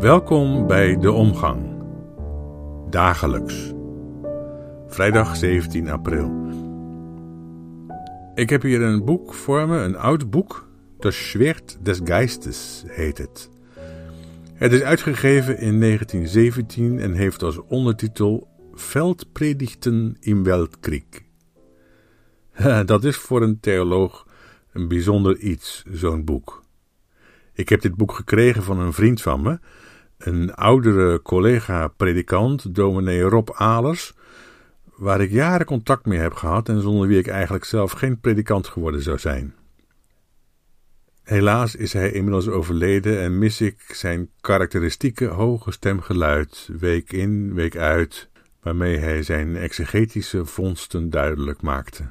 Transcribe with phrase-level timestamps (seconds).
[0.00, 1.82] Welkom bij De Omgang.
[2.90, 3.72] Dagelijks.
[4.86, 6.48] Vrijdag 17 april.
[8.34, 10.68] Ik heb hier een boek voor me, een oud boek.
[10.98, 13.50] Das Schwert des Geistes heet het.
[14.54, 21.04] Het is uitgegeven in 1917 en heeft als ondertitel Veldpredigten im Weltkrieg.
[22.86, 24.26] Dat is voor een theoloog
[24.72, 26.62] een bijzonder iets, zo'n boek.
[27.52, 29.58] Ik heb dit boek gekregen van een vriend van me,
[30.20, 34.14] een oudere collega-predikant, dominee Rob Alers,
[34.96, 38.66] waar ik jaren contact mee heb gehad en zonder wie ik eigenlijk zelf geen predikant
[38.66, 39.54] geworden zou zijn.
[41.22, 47.76] Helaas is hij inmiddels overleden en mis ik zijn karakteristieke hoge stemgeluid, week in, week
[47.76, 48.28] uit,
[48.62, 52.08] waarmee hij zijn exegetische vondsten duidelijk maakte.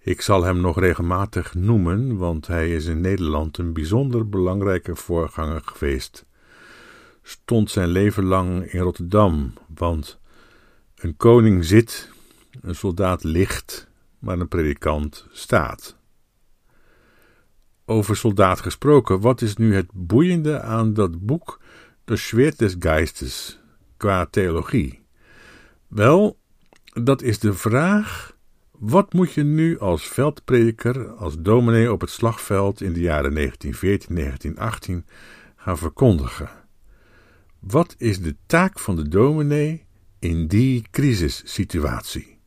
[0.00, 5.62] Ik zal hem nog regelmatig noemen, want hij is in Nederland een bijzonder belangrijke voorganger
[5.64, 6.25] geweest.
[7.28, 10.18] Stond zijn leven lang in Rotterdam, want
[10.94, 12.10] een koning zit,
[12.60, 13.88] een soldaat ligt,
[14.18, 15.96] maar een predikant staat.
[17.84, 21.60] Over soldaat gesproken, wat is nu het boeiende aan dat boek
[22.04, 23.60] De Schwert des Geistes
[23.96, 25.02] qua theologie?
[25.86, 26.38] Wel,
[26.84, 28.36] dat is de vraag
[28.70, 33.52] wat moet je nu als veldprediker, als dominee op het slagveld in de jaren
[35.02, 35.08] 1914-1918
[35.56, 36.64] gaan verkondigen?
[37.66, 39.84] Wat is de taak van de dominee
[40.18, 42.38] in die crisissituatie?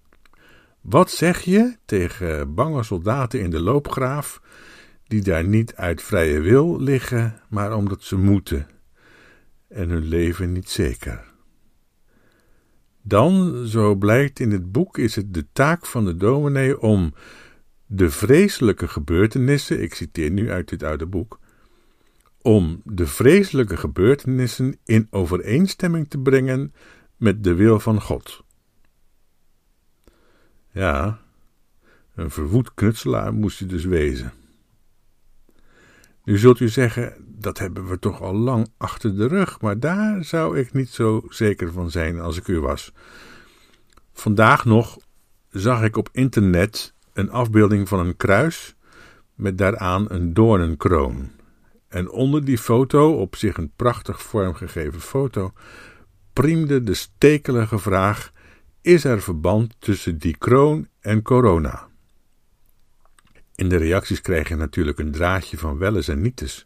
[0.82, 4.42] Wat zeg je tegen bange soldaten in de loopgraaf,
[5.08, 8.68] die daar niet uit vrije wil liggen, maar omdat ze moeten
[9.68, 11.32] en hun leven niet zeker?
[13.02, 17.14] Dan, zo blijkt in het boek, is het de taak van de dominee om
[17.86, 21.40] de vreselijke gebeurtenissen, ik citeer nu uit dit oude boek,
[22.42, 26.74] om de vreselijke gebeurtenissen in overeenstemming te brengen
[27.18, 28.44] met de wil van God.
[30.72, 31.20] Ja,
[32.16, 34.34] een verwoed knutselaar moest hij dus wezen.
[36.24, 40.24] Nu zult u zeggen, dat hebben we toch al lang achter de rug, maar daar
[40.24, 42.94] zou ik niet zo zeker van zijn als ik u was.
[44.14, 44.98] Vandaag nog
[45.50, 48.76] zag ik op internet een afbeelding van een kruis
[49.36, 51.32] met daaraan een doornenkroon.
[51.90, 55.54] En onder die foto, op zich een prachtig vormgegeven foto,
[56.34, 58.32] priemde de stekelige vraag:
[58.82, 61.88] is er verband tussen die kroon en corona?
[63.56, 66.66] In de reacties krijg je natuurlijk een draadje van welles en nietes.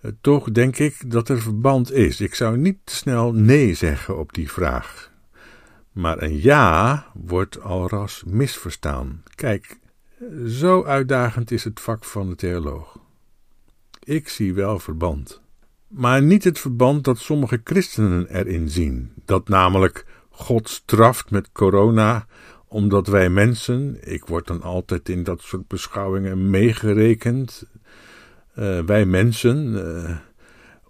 [0.00, 2.20] Eh, toch denk ik dat er verband is.
[2.20, 5.12] Ik zou niet snel nee zeggen op die vraag.
[5.92, 9.22] Maar een ja wordt al ras misverstaan.
[9.34, 9.78] Kijk,
[10.46, 12.95] zo uitdagend is het vak van de theoloog.
[14.06, 15.40] Ik zie wel verband.
[15.88, 19.12] Maar niet het verband dat sommige christenen erin zien.
[19.24, 22.26] Dat namelijk God straft met corona
[22.68, 27.64] omdat wij mensen, ik word dan altijd in dat soort beschouwingen meegerekend,
[28.58, 30.16] uh, wij mensen uh,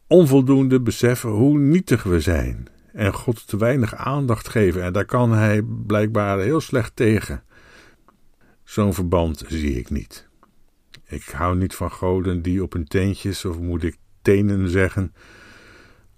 [0.06, 5.32] onvoldoende beseffen hoe nietig we zijn en God te weinig aandacht geven en daar kan
[5.32, 7.42] hij blijkbaar heel slecht tegen.
[8.64, 10.25] Zo'n verband zie ik niet.
[11.06, 15.14] Ik hou niet van goden die op hun teentjes, of moet ik tenen zeggen,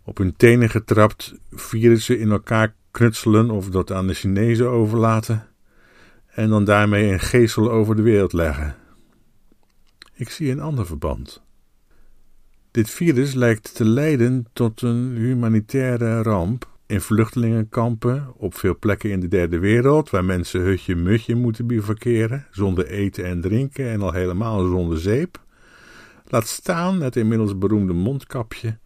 [0.03, 5.47] op hun tenen getrapt, virussen in elkaar knutselen of dat aan de Chinezen overlaten
[6.27, 8.77] en dan daarmee een geestel over de wereld leggen.
[10.15, 11.43] Ik zie een ander verband.
[12.71, 19.21] Dit virus lijkt te leiden tot een humanitaire ramp in vluchtelingenkampen op veel plekken in
[19.21, 24.67] de derde wereld, waar mensen hutje-mutje moeten bivakeren, zonder eten en drinken en al helemaal
[24.67, 25.43] zonder zeep.
[26.27, 28.79] Laat staan het inmiddels beroemde mondkapje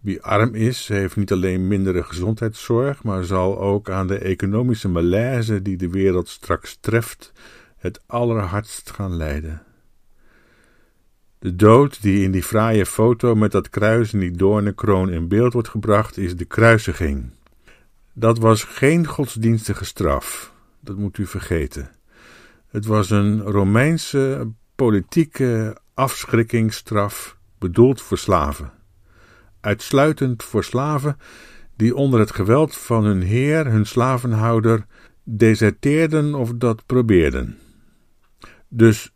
[0.00, 5.62] wie arm is, heeft niet alleen mindere gezondheidszorg, maar zal ook aan de economische malaise
[5.62, 7.32] die de wereld straks treft,
[7.76, 9.62] het allerhardst gaan lijden.
[11.38, 15.52] De dood die in die fraaie foto met dat kruis en die doornenkroon in beeld
[15.52, 17.30] wordt gebracht, is de kruisiging.
[18.12, 21.90] Dat was geen godsdienstige straf, dat moet u vergeten.
[22.68, 28.76] Het was een Romeinse politieke afschrikkingsstraf bedoeld voor slaven
[29.60, 31.16] uitsluitend voor slaven
[31.76, 34.86] die onder het geweld van hun heer, hun slavenhouder,
[35.22, 37.58] deserteerden of dat probeerden.
[38.68, 39.12] Dus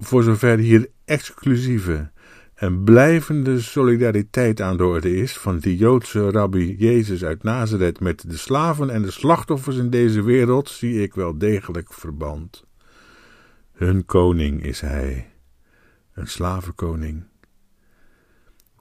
[0.00, 2.10] voor zover hier exclusieve
[2.54, 8.30] en blijvende solidariteit aan de orde is van die Joodse rabbi Jezus uit Nazareth met
[8.30, 12.64] de slaven en de slachtoffers in deze wereld, zie ik wel degelijk verband.
[13.72, 15.32] Hun koning is hij,
[16.14, 17.24] een slavenkoning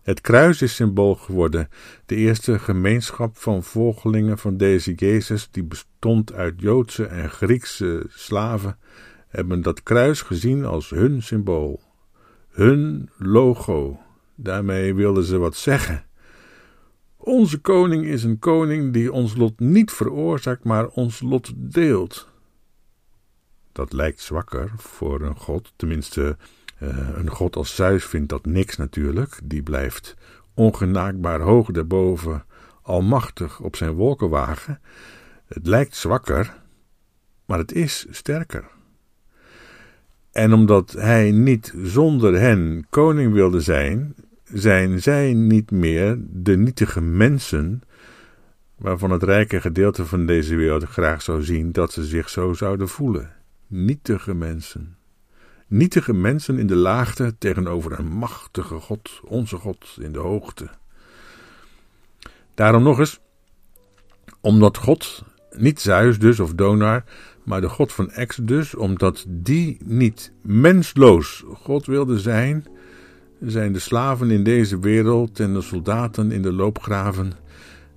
[0.02, 1.70] Het kruis is symbool geworden,
[2.06, 8.78] de eerste gemeenschap van volgelingen van deze Jezus, die bestond uit Joodse en Griekse slaven,
[9.30, 11.82] hebben dat kruis gezien als hun symbool,
[12.50, 14.00] hun logo.
[14.36, 16.04] Daarmee wilden ze wat zeggen.
[17.18, 22.28] Onze koning is een koning die ons lot niet veroorzaakt, maar ons lot deelt.
[23.72, 26.38] Dat lijkt zwakker voor een god, tenminste
[26.82, 29.40] uh, een god als Zeus vindt dat niks natuurlijk.
[29.44, 30.16] Die blijft
[30.54, 32.46] ongenaakbaar hoog daarboven,
[32.82, 34.82] almachtig op zijn wolkenwagen.
[35.46, 36.62] Het lijkt zwakker,
[37.46, 38.78] maar het is sterker.
[40.32, 47.02] En omdat hij niet zonder hen koning wilde zijn, zijn zij niet meer de nietige
[47.02, 47.82] mensen
[48.76, 52.90] waarvan het rijke gedeelte van deze wereld graag zou zien dat ze zich zo zouden
[52.90, 53.32] voelen.
[53.68, 54.98] Nietige mensen.
[55.68, 60.70] Nietige mensen in de laagte tegenover een machtige God, onze God in de hoogte.
[62.54, 63.20] Daarom nog eens,
[64.42, 65.24] omdat God,
[65.62, 67.04] niet Zeus dus of Donar,
[67.44, 72.66] maar de God van Exodus, omdat die niet mensloos God wilde zijn,
[73.42, 77.32] zijn de slaven in deze wereld en de soldaten in de loopgraven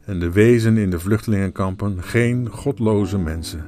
[0.05, 3.65] en de wezen in de vluchtelingenkampen geen godloze mensen.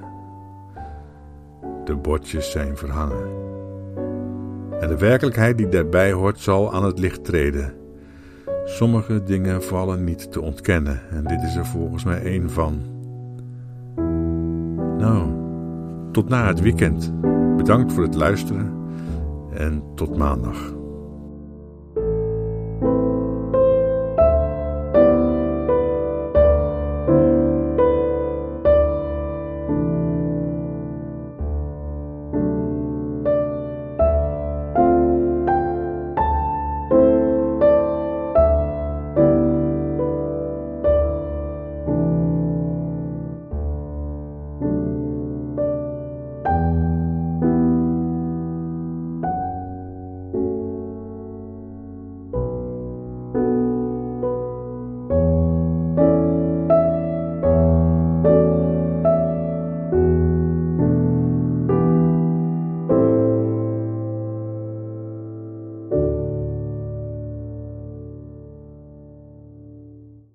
[1.84, 3.28] De bordjes zijn verhangen.
[4.80, 7.74] En de werkelijkheid die daarbij hoort zal aan het licht treden.
[8.64, 12.93] Sommige dingen vallen niet te ontkennen en dit is er volgens mij één van.
[15.04, 15.28] Nou,
[16.12, 17.12] tot na het weekend.
[17.56, 18.72] Bedankt voor het luisteren
[19.54, 20.73] en tot maandag.